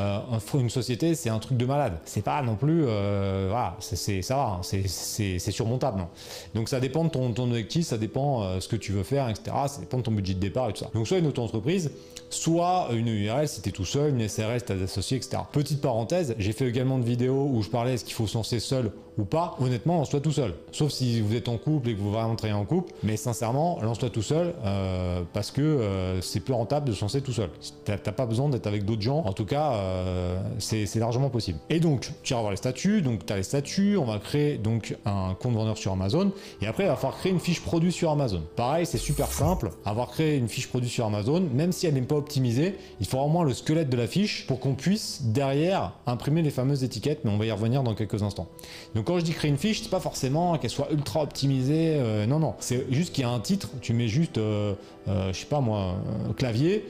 une 0.54 0.70
société, 0.70 1.14
c'est 1.14 1.28
un 1.28 1.38
truc 1.38 1.58
de 1.58 1.66
malade. 1.66 1.98
C'est 2.04 2.24
pas 2.24 2.40
non 2.42 2.56
plus, 2.56 2.82
voilà, 2.82 3.76
c'est 3.80 4.22
ça 4.22 4.58
hein, 4.58 4.60
c'est 4.62 5.38
surmontable. 5.50 6.00
Hein. 6.00 6.08
Donc 6.54 6.68
ça 6.68 6.80
dépend 6.80 7.04
de 7.04 7.10
ton, 7.10 7.32
ton 7.32 7.44
objectif, 7.44 7.86
ça 7.86 7.98
dépend 7.98 8.42
euh, 8.42 8.60
ce 8.60 8.68
que 8.68 8.76
tu 8.76 8.92
veux 8.92 9.02
faire, 9.02 9.28
etc. 9.28 9.56
Ça 9.66 9.80
dépend 9.80 9.98
de 9.98 10.02
ton 10.02 10.12
budget 10.12 10.34
de 10.34 10.40
départ 10.40 10.68
et 10.70 10.72
tout 10.72 10.84
ça. 10.84 10.90
Donc 10.94 11.06
soit 11.06 11.18
une 11.18 11.26
auto-entreprise, 11.26 11.90
soit 12.30 12.88
une 12.92 13.08
URL 13.08 13.48
si 13.48 13.62
tu 13.62 13.68
es 13.68 13.72
tout 13.72 13.84
seul, 13.84 14.10
une 14.10 14.28
SRS, 14.28 14.64
tu 14.66 14.72
as 14.72 14.76
des 14.76 14.84
associés, 14.84 15.16
etc. 15.16 15.42
Petite 15.52 15.80
parenthèse, 15.80 16.34
j'ai 16.38 16.52
fait 16.52 16.66
également 16.66 16.85
de 16.98 17.04
vidéos 17.04 17.48
où 17.52 17.62
je 17.62 17.68
parlais 17.68 17.94
est-ce 17.94 18.04
qu'il 18.04 18.14
faut 18.14 18.26
se 18.26 18.36
lancer 18.36 18.60
seul 18.60 18.92
ou 19.18 19.24
pas. 19.24 19.56
Honnêtement, 19.60 19.98
lance-toi 19.98 20.20
tout 20.20 20.32
seul. 20.32 20.54
Sauf 20.72 20.92
si 20.92 21.20
vous 21.20 21.34
êtes 21.34 21.48
en 21.48 21.56
couple 21.56 21.90
et 21.90 21.94
que 21.94 22.00
vous 22.00 22.10
vraiment 22.10 22.36
travaillez 22.36 22.58
en 22.58 22.64
couple. 22.64 22.92
Mais 23.02 23.16
sincèrement, 23.16 23.78
lance-toi 23.82 24.10
tout 24.10 24.22
seul 24.22 24.54
euh, 24.64 25.22
parce 25.32 25.50
que 25.50 25.62
euh, 25.62 26.20
c'est 26.20 26.40
plus 26.40 26.54
rentable 26.54 26.86
de 26.88 26.92
se 26.92 27.00
lancer 27.00 27.20
tout 27.20 27.32
seul. 27.32 27.50
T'as 27.84 27.96
pas 27.96 28.26
besoin 28.26 28.48
d'être 28.48 28.66
avec 28.66 28.84
d'autres 28.84 29.02
gens. 29.02 29.18
En 29.24 29.32
tout 29.32 29.44
cas, 29.44 29.72
euh, 29.72 30.38
c'est 30.58 30.94
largement 30.96 31.30
possible. 31.30 31.58
Et 31.70 31.80
donc, 31.80 32.10
tu 32.22 32.34
vas 32.34 32.40
voir 32.40 32.50
les 32.50 32.56
statuts. 32.56 33.02
Donc, 33.02 33.24
tu 33.26 33.32
as 33.32 33.36
les 33.36 33.42
statuts. 33.42 33.96
On 33.96 34.04
va 34.04 34.18
créer 34.18 34.58
donc 34.58 34.96
un 35.04 35.34
compte 35.34 35.54
vendeur 35.54 35.78
sur 35.78 35.92
Amazon. 35.92 36.32
Et 36.60 36.66
après, 36.66 36.84
il 36.84 36.88
va 36.88 36.96
falloir 36.96 37.18
créer 37.18 37.32
une 37.32 37.40
fiche 37.40 37.62
produit 37.62 37.92
sur 37.92 38.10
Amazon. 38.10 38.42
Pareil, 38.56 38.86
c'est 38.86 38.98
super 38.98 39.28
simple. 39.28 39.70
Avoir 39.84 40.08
créé 40.08 40.36
une 40.36 40.48
fiche 40.48 40.68
produit 40.68 40.90
sur 40.90 41.06
Amazon, 41.06 41.42
même 41.52 41.72
si 41.72 41.86
elle 41.86 41.94
n'est 41.94 42.02
pas 42.02 42.16
optimisée, 42.16 42.76
il 43.00 43.06
faut 43.06 43.18
au 43.18 43.28
moins 43.28 43.44
le 43.44 43.54
squelette 43.54 43.88
de 43.88 43.96
la 43.96 44.06
fiche 44.06 44.46
pour 44.46 44.60
qu'on 44.60 44.74
puisse 44.74 45.22
derrière 45.22 45.92
imprimer 46.06 46.42
les 46.42 46.50
fameuses 46.50 46.84
étiquettes. 46.84 47.20
Mais 47.24 47.30
on 47.30 47.38
va 47.38 47.46
y 47.46 47.50
revenir 47.50 47.82
dans 47.82 47.94
quelques 47.94 48.22
instants. 48.22 48.48
Donc, 48.94 49.05
quand 49.06 49.20
je 49.20 49.24
dis 49.24 49.32
créer 49.32 49.50
une 49.50 49.56
fiche, 49.56 49.82
c'est 49.82 49.88
pas 49.88 50.00
forcément 50.00 50.58
qu'elle 50.58 50.68
soit 50.70 50.88
ultra 50.90 51.22
optimisée. 51.22 51.94
Euh, 51.96 52.26
non, 52.26 52.40
non. 52.40 52.54
C'est 52.58 52.92
juste 52.92 53.14
qu'il 53.14 53.22
y 53.22 53.24
a 53.24 53.30
un 53.30 53.38
titre. 53.38 53.68
Tu 53.80 53.92
mets 53.92 54.08
juste, 54.08 54.36
euh, 54.36 54.74
euh, 55.08 55.32
je 55.32 55.38
sais 55.38 55.46
pas 55.46 55.60
moi, 55.60 55.94
clavier. 56.36 56.84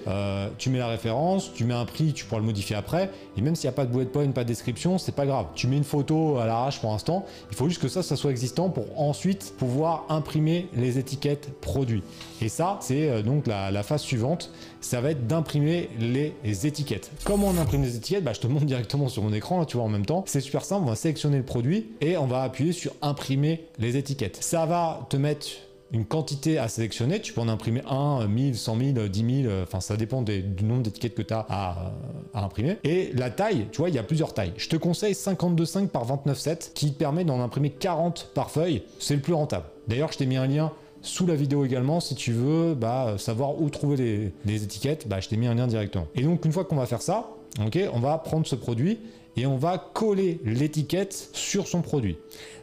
tu 0.58 0.70
mets 0.70 0.78
la 0.78 0.88
référence. 0.88 1.52
Tu 1.52 1.64
mets 1.64 1.74
un 1.74 1.84
prix. 1.84 2.14
Tu 2.14 2.24
pourras 2.24 2.40
le 2.40 2.46
modifier 2.46 2.74
après. 2.74 3.10
Et 3.36 3.42
même 3.42 3.54
s'il 3.54 3.68
n'y 3.68 3.74
a 3.74 3.76
pas 3.76 3.84
de 3.84 3.92
bullet 3.92 4.06
point, 4.06 4.26
pas 4.30 4.44
de 4.44 4.48
description, 4.48 4.96
c'est 4.96 5.14
pas 5.14 5.26
grave. 5.26 5.46
Tu 5.54 5.66
mets 5.66 5.76
une 5.76 5.84
photo 5.84 6.38
à 6.38 6.46
l'arrache 6.46 6.80
pour 6.80 6.90
l'instant. 6.90 7.26
Il 7.50 7.56
faut 7.56 7.68
juste 7.68 7.82
que 7.82 7.88
ça, 7.88 8.02
ça 8.02 8.16
soit 8.16 8.30
existant 8.30 8.70
pour 8.70 8.98
ensuite 8.98 9.52
pouvoir 9.58 10.06
imprimer 10.08 10.68
les 10.74 10.98
étiquettes 10.98 11.50
produits. 11.60 12.02
Et 12.40 12.48
ça, 12.48 12.78
c'est 12.80 13.22
donc 13.22 13.46
la 13.46 13.82
phase 13.82 14.00
suivante. 14.00 14.50
Ça 14.86 15.00
va 15.00 15.10
être 15.10 15.26
d'imprimer 15.26 15.88
les 15.98 16.32
étiquettes. 16.64 17.10
Comment 17.24 17.48
on 17.48 17.58
imprime 17.58 17.82
les 17.82 17.96
étiquettes 17.96 18.22
bah, 18.22 18.32
Je 18.32 18.38
te 18.38 18.46
montre 18.46 18.66
directement 18.66 19.08
sur 19.08 19.20
mon 19.20 19.32
écran, 19.32 19.58
là, 19.58 19.66
tu 19.66 19.78
vois, 19.78 19.84
en 19.84 19.88
même 19.88 20.06
temps. 20.06 20.22
C'est 20.28 20.40
super 20.40 20.64
simple. 20.64 20.84
On 20.84 20.90
va 20.90 20.94
sélectionner 20.94 21.38
le 21.38 21.42
produit 21.42 21.88
et 22.00 22.16
on 22.16 22.26
va 22.26 22.44
appuyer 22.44 22.70
sur 22.70 22.92
imprimer 23.02 23.66
les 23.80 23.96
étiquettes. 23.96 24.38
Ça 24.40 24.64
va 24.64 25.04
te 25.10 25.16
mettre 25.16 25.48
une 25.90 26.04
quantité 26.04 26.58
à 26.58 26.68
sélectionner. 26.68 27.20
Tu 27.20 27.32
peux 27.32 27.40
en 27.40 27.48
imprimer 27.48 27.82
1, 27.90 28.28
1000, 28.28 28.56
100 28.56 28.78
000, 28.94 29.08
10 29.08 29.42
000, 29.42 29.54
enfin 29.60 29.80
ça 29.80 29.96
dépend 29.96 30.22
du 30.22 30.44
nombre 30.62 30.82
d'étiquettes 30.82 31.16
que 31.16 31.22
tu 31.22 31.34
as 31.34 31.44
à, 31.48 31.92
imprimer. 32.34 32.78
Et 32.84 33.10
la 33.14 33.30
taille, 33.30 33.66
tu 33.72 33.78
vois, 33.78 33.88
il 33.88 33.96
y 33.96 33.98
a 33.98 34.04
plusieurs 34.04 34.34
tailles. 34.34 34.52
Je 34.56 34.68
te 34.68 34.76
conseille 34.76 35.14
52,5 35.14 35.88
par 35.88 36.06
29,7 36.06 36.74
qui 36.74 36.92
te 36.92 36.98
permet 36.98 37.24
d'en 37.24 37.40
imprimer 37.40 37.70
40 37.70 38.30
par 38.34 38.52
feuille. 38.52 38.84
C'est 39.00 39.16
le 39.16 39.20
plus 39.20 39.34
rentable. 39.34 39.64
D'ailleurs, 39.88 40.12
je 40.12 40.18
t'ai 40.18 40.26
mis 40.26 40.36
un 40.36 40.46
lien 40.46 40.70
sous 41.06 41.26
la 41.26 41.34
vidéo 41.34 41.64
également 41.64 42.00
si 42.00 42.14
tu 42.14 42.32
veux 42.32 42.74
bah, 42.74 43.14
savoir 43.18 43.60
où 43.60 43.70
trouver 43.70 44.32
les, 44.44 44.64
étiquettes. 44.64 45.08
Bah, 45.08 45.20
je 45.20 45.28
t'ai 45.28 45.36
mis 45.36 45.46
un 45.46 45.54
lien 45.54 45.66
directement. 45.66 46.06
Et 46.14 46.22
donc 46.22 46.44
une 46.44 46.52
fois 46.52 46.64
qu'on 46.64 46.76
va 46.76 46.86
faire 46.86 47.02
ça, 47.02 47.30
on 47.58 48.00
va 48.00 48.18
prendre 48.18 48.46
ce 48.46 48.54
produit 48.54 48.98
et 49.36 49.46
on 49.46 49.56
va 49.56 49.78
coller 49.78 50.40
l'étiquette 50.44 51.30
sur 51.32 51.68
son 51.68 51.82
produit. 51.82 52.16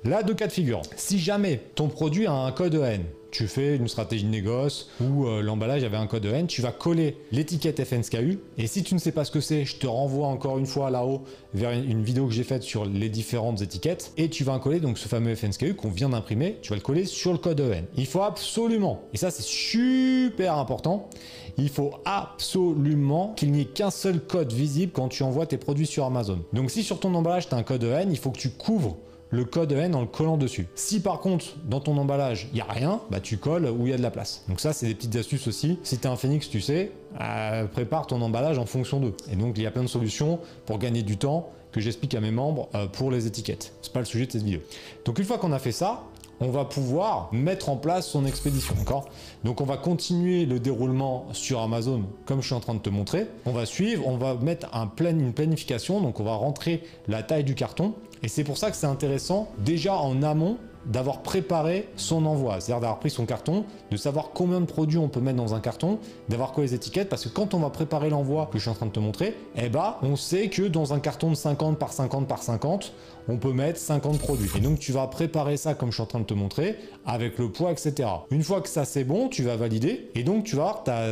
Là, 0.04 0.24
deux 0.24 0.34
cas 0.34 0.48
de 0.48 0.52
figure. 0.52 0.82
Si 0.96 1.20
jamais 1.20 1.62
ton 1.76 1.88
produit 1.88 2.26
a 2.26 2.34
un 2.34 2.52
code 2.52 2.76
EN, 2.76 3.02
tu 3.34 3.48
fais 3.48 3.76
une 3.76 3.88
stratégie 3.88 4.24
de 4.24 4.30
négoce 4.30 4.90
ou 5.02 5.26
euh, 5.26 5.42
l'emballage 5.42 5.84
avait 5.84 5.98
un 5.98 6.06
code 6.06 6.26
EN, 6.26 6.46
tu 6.46 6.62
vas 6.62 6.72
coller 6.72 7.18
l'étiquette 7.32 7.84
FNSKU. 7.84 8.40
Et 8.60 8.68
si 8.68 8.84
tu 8.84 8.94
ne 8.94 9.00
sais 9.00 9.12
pas 9.12 9.26
ce 9.26 9.32
que 9.32 9.42
c'est, 9.42 9.66
je 9.66 9.78
te 9.78 9.88
renvoie 9.88 10.28
encore 10.28 10.60
une 10.60 10.68
fois 10.68 10.92
là-haut 10.92 11.24
vers 11.54 11.72
une 11.72 12.04
vidéo 12.04 12.28
que 12.28 12.34
j'ai 12.34 12.44
faite 12.44 12.62
sur 12.62 12.86
les 12.86 13.10
différentes 13.10 13.62
étiquettes. 13.62 14.14
Et 14.18 14.30
tu 14.30 14.44
vas 14.44 14.60
coller 14.60 14.80
donc 14.80 15.00
ce 15.00 15.08
fameux 15.08 15.36
FNSKU 15.36 15.74
qu'on 15.74 15.90
vient 15.90 16.10
d'imprimer, 16.10 16.60
tu 16.62 16.70
vas 16.70 16.76
le 16.76 16.82
coller 16.82 17.06
sur 17.06 17.32
le 17.32 17.40
code 17.40 17.60
EN. 17.60 17.86
Il 17.98 18.06
faut 18.06 18.22
absolument, 18.22 19.02
et 19.14 19.18
ça 19.18 19.32
c'est 19.32 19.44
super 19.44 20.58
important, 20.58 21.10
il 21.58 21.70
faut 21.70 21.92
absolument 22.06 23.34
qu'il 23.36 23.52
n'y 23.52 23.62
ait 23.62 23.66
qu'un 23.66 23.92
seul 23.92 24.20
code 24.20 24.54
visible 24.54 24.92
quand 24.94 25.10
tu 25.10 25.24
envoies 25.24 25.48
tes 25.48 25.58
produits 25.58 25.88
sur 25.88 26.06
Amazon. 26.06 26.40
Donc 26.54 26.70
si 26.70 26.84
sur 26.84 27.00
ton 27.00 27.14
emballage 27.16 27.50
tu 27.50 27.56
as 27.56 27.58
un 27.58 27.64
code 27.64 27.84
EN, 27.84 28.12
il 28.12 28.18
faut 28.18 28.30
que 28.30 28.40
tu 28.40 28.52
couvres 28.52 28.98
le 29.34 29.46
code 29.46 29.74
EN 29.74 29.96
en 29.96 30.02
le 30.02 30.08
collant 30.08 30.38
dessus. 30.38 30.68
Si 30.76 31.02
par 31.02 31.20
contre 31.20 31.46
dans 31.66 31.80
ton 31.80 31.98
emballage 31.98 32.48
il 32.52 32.56
n'y 32.56 32.62
a 32.62 32.66
rien, 32.66 33.02
bah 33.10 33.20
tu 33.20 33.38
colles 33.38 33.68
où 33.68 33.88
il 33.88 33.90
y 33.90 33.94
a 33.94 33.98
de 33.98 34.04
la 34.04 34.12
place. 34.12 34.46
Donc 34.48 34.60
ça 34.60 34.74
c'est 34.74 34.86
des 34.86 34.94
petites 34.94 35.16
astuces 35.16 35.48
aussi. 35.48 35.80
Si 35.82 35.98
tu 35.98 36.04
es 36.04 36.08
un 36.08 36.16
phénix 36.16 36.48
tu 36.48 36.62
sais, 36.62 36.92
euh, 37.20 37.66
prépare 37.66 38.06
ton 38.06 38.22
emballage 38.22 38.60
en 38.60 38.68
fonction 38.68 39.00
d'eux. 39.00 39.16
Et 39.32 39.36
donc 39.36 39.58
il 39.58 39.64
y 39.64 39.66
a 39.66 39.72
plein 39.72 39.82
de 39.82 39.88
solutions 39.88 40.40
pour 40.68 40.78
gagner 40.78 41.02
du 41.02 41.18
temps 41.18 41.50
que 41.72 41.82
j'explique 41.82 42.14
à 42.14 42.22
mes 42.22 42.30
membres 42.30 42.70
euh, 42.76 42.86
pour 42.86 43.10
les 43.10 43.26
étiquettes. 43.26 43.74
C'est 43.82 43.92
pas 43.92 44.00
le 44.00 44.06
sujet 44.06 44.28
de 44.28 44.32
cette 44.32 44.44
vidéo. 44.44 44.62
Donc 45.04 45.18
une 45.18 45.26
fois 45.26 45.40
qu'on 45.40 45.52
a 45.52 45.60
fait 45.60 45.72
ça, 45.72 46.04
on 46.40 46.50
va 46.50 46.66
pouvoir 46.66 47.30
mettre 47.32 47.70
en 47.70 47.78
place 47.78 48.08
son 48.08 48.28
expédition. 48.28 48.76
D'accord? 48.78 49.10
Donc 49.44 49.62
on 49.62 49.66
va 49.66 49.78
continuer 49.78 50.46
le 50.46 50.60
déroulement 50.60 51.26
sur 51.32 51.60
Amazon 51.62 52.04
comme 52.26 52.42
je 52.42 52.46
suis 52.46 52.56
en 52.56 52.60
train 52.60 52.76
de 52.76 52.80
te 52.80 52.90
montrer. 52.92 53.26
On 53.48 53.52
va 53.52 53.66
suivre, 53.66 54.08
on 54.08 54.18
va 54.18 54.36
mettre 54.36 54.68
un 54.76 54.92
une 55.00 55.34
planification, 55.34 56.02
donc 56.02 56.20
on 56.20 56.24
va 56.24 56.36
rentrer 56.36 56.84
la 57.08 57.24
taille 57.24 57.44
du 57.44 57.56
carton. 57.56 57.96
Et 58.24 58.30
c'est 58.30 58.46
pour 58.46 58.58
ça 58.58 58.72
que 58.72 58.78
c'est 58.78 58.88
intéressant 58.88 59.50
déjà 59.60 59.96
en 59.96 60.24
amont 60.24 60.58
d'avoir 60.86 61.22
préparé 61.22 61.88
son 61.96 62.26
envoi, 62.26 62.60
c'est-à-dire 62.60 62.82
d'avoir 62.82 63.00
pris 63.00 63.10
son 63.10 63.26
carton, 63.26 63.66
de 63.92 63.98
savoir 63.98 64.32
combien 64.34 64.60
de 64.60 64.66
produits 64.66 64.98
on 64.98 65.08
peut 65.08 65.22
mettre 65.22 65.38
dans 65.38 65.54
un 65.54 65.60
carton, 65.60 66.00
d'avoir 66.30 66.52
quoi 66.52 66.64
les 66.64 66.74
étiquettes, 66.74 67.10
parce 67.10 67.24
que 67.24 67.30
quand 67.30 67.54
on 67.54 67.60
va 67.60 67.70
préparer 67.70 68.10
l'envoi 68.10 68.50
que 68.52 68.58
je 68.58 68.64
suis 68.64 68.72
en 68.72 68.74
train 68.74 68.88
de 68.88 68.92
te 68.92 69.00
montrer, 69.00 69.36
eh 69.56 69.70
ben, 69.70 69.96
on 70.02 70.16
sait 70.16 70.50
que 70.50 70.64
dans 70.64 70.94
un 70.94 71.00
carton 71.00 71.30
de 71.30 71.36
50 71.36 71.80
par 71.80 71.94
50 71.94 72.28
par 72.28 72.44
50, 72.44 72.94
on 73.30 73.38
peut 73.38 73.54
mettre 73.54 73.80
50 73.80 74.20
produits. 74.20 74.50
Et 74.58 74.60
donc 74.60 74.80
tu 74.80 74.92
vas 74.92 75.08
préparer 75.08 75.56
ça 75.56 75.74
comme 75.74 75.90
je 75.90 75.96
suis 75.96 76.04
en 76.04 76.08
train 76.08 76.20
de 76.20 76.26
te 76.26 76.34
montrer, 76.34 76.78
avec 77.06 77.38
le 77.38 77.50
poids, 77.50 77.72
etc. 77.72 78.10
Une 78.32 78.44
fois 78.44 78.62
que 78.62 78.68
ça 78.68 78.84
c'est 78.84 79.06
bon, 79.06 79.30
tu 79.30 79.44
vas 79.44 79.56
valider, 79.56 80.10
et 80.16 80.24
donc 80.24 80.44
tu 80.44 80.58
vas 80.58 80.64
avoir 80.64 80.84
ta, 80.84 81.06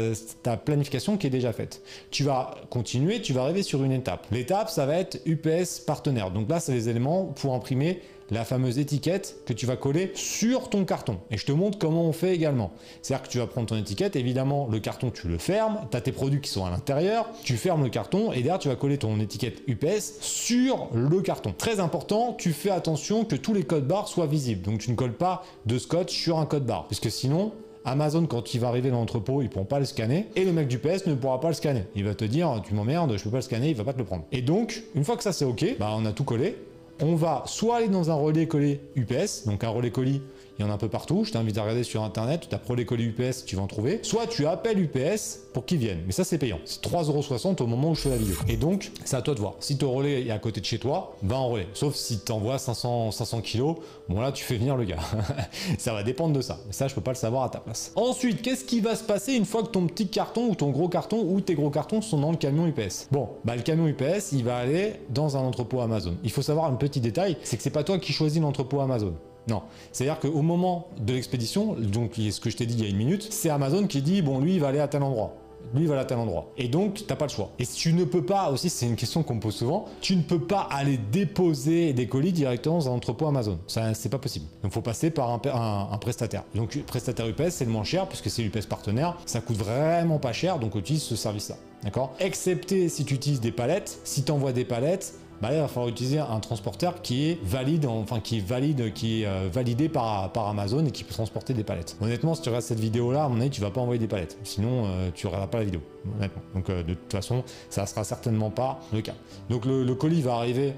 ta 0.44 0.58
planification 0.58 1.18
qui 1.18 1.28
est 1.28 1.32
déjà 1.32 1.54
faite. 1.54 1.82
Tu 2.10 2.24
vas 2.24 2.56
continuer, 2.70 3.22
tu 3.22 3.32
vas 3.32 3.44
arriver 3.44 3.64
sur 3.64 3.84
une 3.84 3.94
étape. 3.94 4.28
L'étape, 4.32 4.70
ça 4.70 4.86
va 4.86 4.98
être 4.98 5.22
UPS 5.26 5.80
partenaire. 5.86 6.32
Donc 6.32 6.50
là, 6.50 6.60
c'est 6.60 6.74
les 6.74 6.90
éléments 6.90 7.01
pour 7.36 7.54
imprimer 7.54 8.02
la 8.32 8.46
fameuse 8.46 8.80
étiquette 8.80 9.36
que 9.46 9.54
tu 9.54 9.66
vas 9.66 9.76
coller 9.76 10.12
sur 10.16 10.70
ton 10.70 10.86
carton. 10.86 11.18
Et 11.30 11.38
je 11.38 11.46
te 11.46 11.52
montre 11.52 11.78
comment 11.78 12.06
on 12.06 12.14
fait 12.14 12.34
également. 12.34 12.72
C'est-à-dire 13.02 13.28
que 13.28 13.30
tu 13.30 13.38
vas 13.38 13.48
prendre 13.48 13.68
ton 13.68 13.78
étiquette, 13.78 14.16
évidemment 14.16 14.68
le 14.72 14.80
carton 14.80 15.12
tu 15.12 15.28
le 15.28 15.38
fermes, 15.38 15.80
tu 15.92 15.98
as 15.98 16.02
tes 16.02 16.14
produits 16.14 16.40
qui 16.40 16.50
sont 16.50 16.66
à 16.66 16.70
l'intérieur, 16.70 17.30
tu 17.44 17.58
fermes 17.58 17.84
le 17.84 17.90
carton 17.90 18.32
et 18.32 18.38
derrière 18.38 18.60
tu 18.60 18.70
vas 18.70 18.76
coller 18.76 18.98
ton 18.98 19.20
étiquette 19.20 19.62
UPS 19.68 20.22
sur 20.22 20.88
le 20.94 21.22
carton. 21.22 21.54
Très 21.56 21.82
important, 21.82 22.34
tu 22.38 22.54
fais 22.54 22.72
attention 22.72 23.26
que 23.26 23.36
tous 23.36 23.54
les 23.54 23.64
codes 23.64 23.86
barres 23.86 24.08
soient 24.08 24.28
visibles. 24.28 24.62
Donc 24.62 24.80
tu 24.80 24.90
ne 24.90 24.96
colles 24.96 25.14
pas 25.14 25.44
de 25.66 25.78
scotch 25.78 26.18
sur 26.18 26.40
un 26.40 26.46
code 26.46 26.66
barre. 26.66 26.88
Parce 26.88 27.02
que 27.02 27.10
sinon, 27.10 27.52
Amazon, 27.84 28.26
quand 28.28 28.54
il 28.54 28.62
va 28.62 28.70
arriver 28.70 28.92
dans 28.92 29.00
l'entrepôt, 29.00 29.42
ils 29.42 29.50
pourront 29.50 29.66
pas 29.66 29.80
le 29.80 29.86
scanner 29.86 30.28
et 30.36 30.46
le 30.46 30.54
mec 30.54 30.70
du 30.70 30.78
PS 30.78 31.06
ne 31.08 31.16
pourra 31.16 31.42
pas 31.42 31.50
le 31.50 31.54
scanner. 31.54 31.84
Il 31.96 32.06
va 32.06 32.16
te 32.16 32.24
dire, 32.24 32.62
tu 32.66 32.74
m'emmerdes, 32.76 33.18
je 33.18 33.24
peux 33.24 33.32
pas 33.32 33.38
le 33.38 33.42
scanner, 33.42 33.70
il 33.70 33.76
va 33.76 33.84
pas 33.84 33.94
te 33.94 33.98
le 33.98 34.06
prendre. 34.06 34.24
Et 34.32 34.42
donc, 34.42 34.84
une 34.96 35.04
fois 35.04 35.18
que 35.18 35.24
ça 35.24 35.34
c'est 35.34 35.46
ok, 35.46 35.76
bah 35.80 35.92
on 35.98 36.06
a 36.06 36.14
tout 36.14 36.24
collé 36.24 36.56
on 37.02 37.16
va 37.16 37.44
soit 37.46 37.78
aller 37.78 37.90
dans 37.90 38.10
un 38.12 38.16
relais 38.16 38.48
colis 38.48 38.80
UPS, 38.96 39.46
donc 39.46 39.64
un 39.64 39.70
relais 39.70 39.92
colis 39.92 40.22
il 40.62 40.66
y 40.66 40.68
en 40.68 40.70
a 40.70 40.76
un 40.76 40.78
peu 40.78 40.90
partout. 40.90 41.24
Je 41.26 41.32
t'invite 41.32 41.58
à 41.58 41.62
regarder 41.64 41.84
sur 41.84 42.04
internet, 42.04 42.42
tu 42.42 42.48
tapes 42.48 42.68
relais 42.68 42.86
colis 42.86 43.06
UPS, 43.06 43.46
tu 43.46 43.56
vas 43.56 43.64
en 43.64 43.68
trouver. 43.68 44.00
Soit 44.04 44.28
tu 44.28 44.46
appelles 44.46 44.80
UPS 44.80 45.40
pour 45.54 45.66
qu'ils 45.66 45.80
viennent, 45.80 46.04
mais 46.06 46.12
ça 46.12 46.24
c'est 46.24 46.38
payant. 46.38 46.60
C'est 46.66 46.84
3,60€ 46.84 47.62
au 47.64 47.68
moment 47.68 47.90
où 47.92 47.96
je 47.96 48.02
fais 48.02 48.10
la 48.10 48.18
vidéo. 48.18 48.36
Et 48.48 48.58
donc, 48.58 48.92
c'est 49.04 49.16
à 49.16 49.24
toi 49.24 49.34
de 49.34 49.40
voir. 49.40 49.56
Si 49.60 49.78
ton 49.78 49.92
relais 49.92 50.24
est 50.24 50.30
à 50.32 50.38
côté 50.38 50.62
de 50.62 50.66
chez 50.66 50.78
toi, 50.78 51.18
va 51.24 51.38
en 51.38 51.50
relais. 51.50 51.68
Sauf 51.74 51.96
si 51.96 52.20
tu 52.20 52.32
envoies 52.32 52.60
500, 52.60 53.10
500 53.10 53.42
kilos, 53.42 53.78
bon 54.08 54.20
là 54.22 54.32
tu 54.32 54.44
fais 54.44 54.56
venir 54.58 54.78
le 54.78 54.84
gars. 54.84 55.00
ça 55.80 55.94
va 55.94 56.04
dépendre 56.04 56.36
de 56.36 56.42
ça. 56.42 56.60
Mais 56.68 56.74
ça, 56.74 56.88
je 56.88 56.94
peux 56.94 57.02
pas 57.02 57.12
le 57.12 57.18
savoir 57.18 57.44
à 57.44 57.50
ta 57.50 57.60
place. 57.60 57.92
Ensuite, 57.96 58.44
qu'est-ce 58.44 58.64
qui 58.64 58.82
va 58.82 58.96
se 58.96 59.04
passer 59.04 59.34
une 59.34 59.46
fois 59.46 59.64
que 59.64 59.70
ton 59.70 59.88
petit 59.88 60.10
carton 60.10 60.48
ou 60.48 60.54
ton 60.56 60.70
gros 60.70 60.90
carton 60.90 61.26
ou 61.28 61.42
tes 61.42 61.56
gros 61.56 61.72
cartons 61.72 62.02
sont 62.02 62.20
dans 62.20 62.32
le 62.32 62.38
camion 62.38 62.68
UPS 62.68 63.08
Bon, 63.12 63.30
bah 63.46 63.56
le 63.56 63.64
camion 63.64 63.88
UPS, 63.88 64.32
il 64.34 64.44
va 64.44 64.58
aller 64.58 64.94
dans 65.10 65.38
un 65.38 65.42
entrepôt 65.42 65.82
Amazon. 65.82 66.16
Il 66.24 66.32
faut 66.32 66.44
savoir 66.44 66.68
un 66.68 66.76
petit 66.92 67.02
détail, 67.02 67.38
c'est 67.44 67.58
que 67.58 67.64
c'est 67.64 67.70
pas 67.70 67.84
toi 67.84 68.00
qui 68.00 68.14
choisis 68.14 68.42
l'entrepôt 68.42 68.80
Amazon. 68.82 69.14
Non, 69.48 69.64
c'est-à-dire 69.92 70.20
qu'au 70.20 70.44
moment 70.44 70.90
de 71.00 71.14
l'expédition, 71.14 71.74
donc 71.74 72.14
ce 72.16 72.40
que 72.40 72.50
je 72.52 72.58
t'ai 72.58 72.68
dit 72.68 72.76
il 72.76 72.84
y 72.84 72.86
a 72.86 72.90
une 72.90 72.98
minute, 72.98 73.28
c'est 73.32 73.50
Amazon 73.50 73.88
qui 73.88 74.02
dit 74.02 74.22
bon 74.22 74.40
lui 74.40 74.54
il 74.54 74.60
va 74.60 74.68
aller 74.68 74.80
à 74.80 74.88
tel 74.88 75.02
endroit 75.02 75.36
lui 75.74 75.86
va 75.86 75.94
aller 75.94 76.02
à 76.02 76.06
tel 76.06 76.18
endroit. 76.18 76.48
Et 76.58 76.68
donc, 76.68 77.04
t'as 77.08 77.16
pas 77.16 77.26
le 77.26 77.32
choix. 77.32 77.50
Et 77.60 77.66
tu 77.66 77.94
ne 77.94 78.04
peux 78.04 78.24
pas, 78.24 78.52
aussi 78.52 78.70
c'est 78.70 78.86
une 78.86 78.96
question 78.96 79.24
qu'on 79.24 79.36
me 79.36 79.40
pose 79.40 79.56
souvent, 79.56 79.86
tu 80.02 80.16
ne 80.16 80.22
peux 80.22 80.40
pas 80.40 80.68
aller 80.72 80.98
déposer 80.98 81.94
des 81.94 82.08
colis 82.08 82.34
directement 82.34 82.78
dans 82.78 82.90
un 82.90 82.94
entrepôt 82.94 83.28
Amazon. 83.28 83.60
Ça, 83.68 83.94
c'est 83.94 84.10
pas 84.10 84.18
possible. 84.18 84.46
Donc, 84.64 84.72
faut 84.72 84.82
passer 84.82 85.12
par 85.12 85.30
un, 85.30 85.98
prestataire. 86.00 86.44
Donc, 86.56 86.78
prestataire 86.86 87.28
UPS, 87.28 87.50
c'est 87.50 87.66
le 87.66 87.72
moins 87.72 87.84
cher 87.84 88.08
puisque 88.08 88.30
c'est 88.30 88.44
l'UPS 88.44 88.66
partenaire. 88.66 89.18
Ça 89.26 89.42
coûte 89.42 89.58
vraiment 89.58 90.20
pas 90.20 90.34
cher, 90.34 90.60
donc 90.60 90.76
utilise 90.76 91.04
ce 91.04 91.16
service-là. 91.16 91.56
D'accord? 91.84 92.14
Excepté 92.20 92.90
si 92.90 93.06
tu 93.06 93.16
utilises 93.16 93.42
des 93.42 93.52
palettes. 93.52 94.00
Si 94.04 94.24
tu 94.24 94.32
envoies 94.32 94.54
des 94.54 94.66
palettes, 94.66 95.16
bah 95.42 95.50
il 95.52 95.60
va 95.60 95.68
falloir 95.68 95.88
utiliser 95.88 96.20
un 96.20 96.40
transporteur 96.40 97.02
qui 97.02 97.30
est 97.30 97.40
valide, 97.44 97.86
enfin 97.86 98.20
qui 98.20 98.38
est 98.38 98.46
valide, 98.46 98.94
qui 98.94 99.22
est 99.22 99.26
euh, 99.26 99.50
validé 99.52 99.90
par, 99.90 100.32
par 100.32 100.48
Amazon 100.48 100.86
et 100.86 100.92
qui 100.92 101.04
peut 101.04 101.14
transporter 101.14 101.54
des 101.54 101.64
palettes. 101.64 101.98
Honnêtement, 102.02 102.36
si 102.36 102.42
tu 102.42 102.50
regardes 102.50 102.64
cette 102.64 102.80
vidéo 102.80 103.12
là, 103.12 103.26
à 103.26 103.30
mon 103.30 103.42
avis, 103.42 103.50
tu 103.50 103.62
vas 103.62 103.72
pas 103.72 103.82
envoyer 103.82 104.00
des 104.00 104.08
palettes. 104.08 104.38
Sinon, 104.44 104.86
euh, 104.86 105.10
tu 105.14 105.26
regarderas 105.28 105.50
pas 105.50 105.60
la 105.60 105.66
vidéo. 105.66 105.82
Honnêtement. 106.18 106.42
Donc 106.54 106.70
euh, 106.70 106.84
de 106.84 106.94
toute 106.94 107.12
façon, 107.12 107.44
ça 107.70 107.86
sera 107.86 108.04
certainement 108.04 108.50
pas 108.50 108.80
le 108.94 109.02
cas. 109.02 109.16
Donc 109.50 109.66
le, 109.66 109.92
colis 109.96 110.22
va 110.22 110.36
arriver 110.36 110.74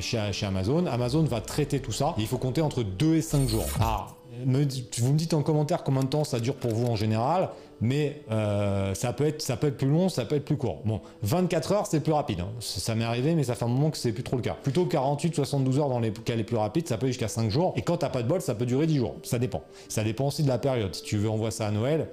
chez, 0.00 0.32
chez, 0.32 0.46
Amazon. 0.46 0.86
Amazon 0.86 1.22
va 1.22 1.40
traiter 1.40 1.80
tout 1.80 1.92
ça. 1.92 2.14
il 2.18 2.26
faut 2.26 2.38
compter 2.38 2.60
entre 2.60 2.82
2 2.82 3.16
et 3.16 3.22
5 3.22 3.48
jours. 3.48 3.66
Ah, 3.80 4.08
vous 4.44 5.12
me 5.12 5.18
dites 5.18 5.34
en 5.34 5.42
commentaire 5.42 5.82
combien 5.82 6.02
de 6.02 6.08
temps 6.08 6.24
ça 6.24 6.40
dure 6.40 6.56
pour 6.56 6.72
vous 6.72 6.86
en 6.86 6.96
général, 6.96 7.50
mais 7.80 8.22
euh, 8.30 8.94
ça, 8.94 9.12
peut 9.12 9.26
être, 9.26 9.42
ça 9.42 9.56
peut 9.56 9.66
être 9.68 9.76
plus 9.76 9.88
long, 9.88 10.08
ça 10.08 10.24
peut 10.24 10.36
être 10.36 10.44
plus 10.44 10.56
court. 10.56 10.80
Bon, 10.84 11.00
24 11.22 11.72
heures, 11.72 11.86
c'est 11.86 12.00
plus 12.00 12.12
rapide. 12.12 12.40
Hein. 12.40 12.48
Ça, 12.60 12.94
m'est 12.94 13.04
arrivé, 13.04 13.34
mais 13.34 13.44
ça 13.44 13.54
fait 13.54 13.64
un 13.64 13.68
moment 13.68 13.90
que 13.90 13.98
c'est 13.98 14.12
plus 14.12 14.22
trop 14.22 14.36
le 14.36 14.42
cas. 14.42 14.56
Plutôt 14.62 14.86
48, 14.86 15.34
72 15.34 15.78
heures 15.78 15.88
dans 15.88 16.00
les 16.00 16.12
cas 16.12 16.34
les 16.34 16.44
plus 16.44 16.56
rapides, 16.56 16.88
ça 16.88 16.96
peut 16.96 17.06
aller 17.06 17.12
jusqu'à 17.12 17.28
5 17.28 17.50
jours. 17.50 17.74
Et 17.76 17.82
quand 17.82 17.98
t'as 17.98 18.08
pas 18.08 18.22
de 18.22 18.28
bol, 18.28 18.40
ça 18.40 18.54
peut 18.54 18.66
durer 18.66 18.86
10 18.86 18.96
jours. 18.96 19.16
Ça 19.22 19.38
dépend. 19.38 19.62
Ça 19.88 20.04
dépend 20.04 20.28
aussi 20.28 20.42
de 20.42 20.48
la 20.48 20.58
période. 20.58 20.94
Si 20.94 21.02
tu 21.02 21.16
veux 21.16 21.28
envoyer 21.28 21.50
ça 21.50 21.66
à 21.66 21.70
Noël, 21.70 22.08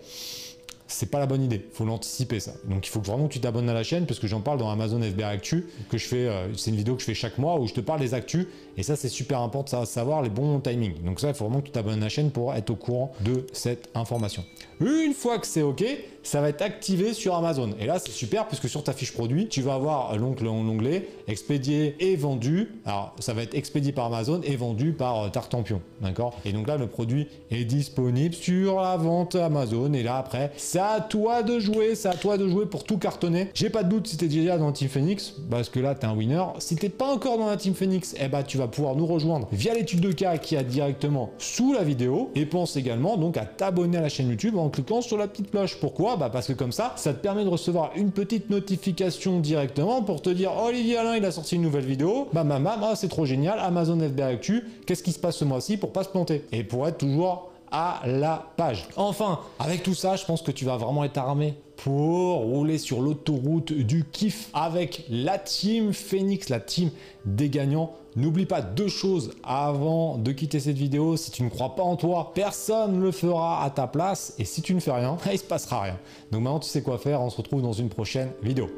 c'est 0.92 1.10
pas 1.10 1.20
la 1.20 1.26
bonne 1.26 1.44
idée. 1.44 1.66
Faut 1.74 1.86
l'anticiper 1.86 2.40
ça. 2.40 2.54
Donc 2.66 2.88
il 2.88 2.90
faut 2.90 3.02
vraiment 3.02 3.28
que 3.28 3.34
tu 3.34 3.40
t'abonnes 3.40 3.70
à 3.70 3.74
la 3.74 3.84
chaîne 3.84 4.06
parce 4.06 4.20
que 4.20 4.28
j'en 4.28 4.42
parle 4.42 4.60
dans 4.60 4.70
Amazon 4.70 5.02
FBA 5.02 5.28
Actu 5.28 5.68
que 5.90 5.98
je 5.98 6.08
fais. 6.08 6.28
Euh, 6.28 6.54
c'est 6.56 6.72
une 6.72 6.78
vidéo 6.78 6.96
que 6.96 7.02
je 7.02 7.06
fais 7.06 7.14
chaque 7.14 7.38
mois 7.38 7.60
où 7.60 7.68
je 7.68 7.74
te 7.74 7.82
parle 7.82 8.00
des 8.00 8.14
actus 8.14 8.48
et 8.78 8.84
ça 8.84 8.96
c'est 8.96 9.10
super 9.10 9.42
important 9.42 9.82
de 9.82 9.86
savoir 9.86 10.22
les 10.22 10.30
bons 10.30 10.60
timings. 10.60 11.02
Donc 11.04 11.20
ça 11.20 11.30
il 11.30 11.34
faut 11.34 11.46
vraiment 11.46 11.62
que 11.62 11.68
tu 11.68 11.72
t'abonnes 11.72 12.00
à 12.00 12.06
la 12.06 12.10
chaîne 12.10 12.32
pour 12.32 12.54
être 12.54 12.70
au 12.70 12.76
courant 12.76 13.12
de 13.22 13.46
cette 13.54 13.90
information. 13.96 14.44
Une 14.80 15.14
fois 15.14 15.40
que 15.40 15.48
c'est 15.48 15.62
ok, 15.62 15.84
ça 16.24 16.42
va 16.42 16.50
être 16.50 16.62
activé 16.62 17.14
sur 17.14 17.36
Amazon. 17.36 17.72
Et 17.80 17.86
là, 17.86 18.00
c'est 18.00 18.12
super 18.12 18.48
puisque 18.48 18.70
sur 18.70 18.84
ta 18.84 18.94
fiche 18.94 19.14
produit, 19.14 19.48
tu 19.48 19.62
vas 19.62 19.74
avoir 19.74 20.18
l'onglet 20.18 21.08
expédié 21.28 21.96
et 22.00 22.16
vendu. 22.16 22.70
Alors, 22.86 23.16
ça 23.20 23.34
va 23.34 23.44
être 23.44 23.56
expédié 23.56 23.92
par 23.92 24.06
Amazon 24.06 24.42
et 24.44 24.56
vendu 24.56 24.94
par 24.94 25.24
euh, 25.24 25.30
Tartampion. 25.30 25.82
D'accord? 26.02 26.38
Et 26.46 26.54
donc 26.54 26.68
là, 26.68 26.78
le 26.78 26.88
produit 26.88 27.28
est 27.50 27.66
disponible 27.66 28.36
sur 28.36 28.82
la 28.82 28.98
vente 28.98 29.36
Amazon. 29.36 29.94
Et 29.94 30.04
là, 30.04 30.18
après, 30.18 30.52
c'est 30.58 30.80
à 30.80 31.00
toi 31.02 31.44
de 31.44 31.60
jouer. 31.60 31.96
C'est 31.96 32.10
à 32.10 32.14
toi 32.14 32.38
de 32.38 32.48
jouer 32.48 32.66
pour 32.66 32.84
tout 32.84 32.98
cartonner. 32.98 33.50
J'ai 33.54 33.70
pas 33.70 33.84
de 33.84 33.90
doute 33.90 34.08
si 34.08 34.18
tu 34.18 34.26
es 34.26 34.28
déjà 34.28 34.58
dans 34.58 34.72
Team 34.72 34.90
Phoenix 34.90 35.34
parce 35.50 35.70
que 35.70 35.80
là, 35.80 35.96
tu 35.96 36.06
un 36.06 36.16
winner. 36.16 36.44
Si 36.60 36.76
t'es 36.76 36.90
pas 36.90 37.12
encore 37.12 37.38
dans 37.38 37.48
la 37.48 37.58
Team 37.58 37.74
Phoenix, 37.74 38.16
eh 38.20 38.28
ben, 38.28 38.44
tu 38.44 38.58
vas 38.58 38.68
pouvoir 38.68 38.96
nous 38.96 39.06
rejoindre 39.06 39.48
via 39.52 39.74
l'étude 39.74 40.02
de 40.02 40.12
cas 40.12 40.38
qui 40.38 40.56
a 40.58 40.64
directement 40.64 41.32
sous 41.38 41.74
la 41.74 41.84
vidéo. 41.84 42.32
Et 42.36 42.46
pense 42.46 42.76
également 42.76 43.18
donc 43.18 43.38
à 43.38 43.46
t'abonner 43.46 43.98
à 43.98 44.02
la 44.02 44.10
chaîne 44.10 44.30
YouTube 44.30 44.58
en 44.58 44.70
cliquant 44.70 45.02
sur 45.02 45.18
la 45.18 45.28
petite 45.28 45.52
cloche. 45.52 45.80
Pourquoi? 45.80 46.11
Bah 46.18 46.30
Parce 46.30 46.48
que 46.48 46.54
comme 46.54 46.72
ça, 46.72 46.94
ça 46.96 47.14
te 47.14 47.20
permet 47.20 47.44
de 47.44 47.50
recevoir 47.50 47.92
une 47.96 48.12
petite 48.12 48.50
notification 48.50 49.40
directement 49.40 50.02
pour 50.02 50.22
te 50.22 50.30
dire 50.30 50.52
Olivier 50.56 50.98
Alain, 50.98 51.16
il 51.16 51.26
a 51.26 51.32
sorti 51.32 51.56
une 51.56 51.62
nouvelle 51.62 51.86
vidéo. 51.86 52.28
Bah, 52.34 52.44
bam, 52.44 52.64
bam, 52.64 52.80
ah, 52.84 52.96
c'est 52.96 53.08
trop 53.08 53.26
génial. 53.26 53.60
Amazon 53.60 54.00
FBA 54.00 54.26
Actu, 54.26 54.64
qu'est-ce 54.86 55.04
qui 55.04 55.12
se 55.12 55.20
passe 55.20 55.38
ce 55.38 55.46
mois-ci 55.46 55.78
pour 55.78 55.92
pas 55.92 56.04
se 56.04 56.10
planter? 56.10 56.46
Et 56.52 56.64
pour 56.64 56.88
être 56.88 56.98
toujours 56.98 57.52
à 57.72 58.02
la 58.06 58.46
page. 58.58 58.88
Enfin, 58.98 59.40
avec 59.60 59.84
tout 59.84 59.94
ça, 59.94 60.16
je 60.16 60.26
pense 60.26 60.42
que 60.42 60.52
tu 60.52 60.66
vas 60.66 60.78
vraiment 60.78 61.04
être 61.04 61.18
armé 61.18 61.56
pour 61.84 62.36
rouler 62.36 62.78
sur 62.78 63.02
l'autoroute 63.02 63.74
du 63.74 64.06
kiff 64.06 64.50
avec 64.54 65.06
la 65.10 65.38
team 65.38 65.94
Phoenix, 65.94 66.50
la 66.50 66.60
team 66.60 66.92
des 67.26 67.50
gagnants. 67.50 67.94
N'oublie 68.16 68.46
pas 68.46 68.62
deux 68.62 68.90
choses 68.90 69.32
avant 69.44 70.18
de 70.18 70.32
quitter 70.32 70.60
cette 70.60 70.78
vidéo. 70.78 71.16
Si 71.16 71.32
tu 71.32 71.44
ne 71.44 71.50
crois 71.50 71.76
pas 71.76 71.84
en 71.84 71.96
toi, 71.96 72.34
personne 72.36 72.98
ne 73.00 73.04
le 73.04 73.12
fera 73.12 73.64
à 73.64 73.70
ta 73.70 73.88
place. 73.88 74.36
Et 74.38 74.46
si 74.46 74.62
tu 74.62 74.76
ne 74.76 74.80
fais 74.80 74.92
rien, 74.92 75.18
il 75.32 75.40
se 75.40 75.44
passera 75.44 75.82
rien. 75.82 76.00
Donc 76.32 76.44
maintenant, 76.44 76.60
tu 76.60 76.70
sais 76.70 76.82
quoi 76.82 76.98
faire. 76.98 77.22
On 77.22 77.30
se 77.30 77.38
retrouve 77.38 77.62
dans 77.62 77.74
une 77.74 77.90
prochaine 77.90 78.32
vidéo. 78.44 78.70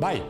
Bye 0.00 0.22